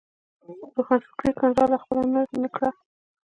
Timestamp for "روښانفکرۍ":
0.75-1.31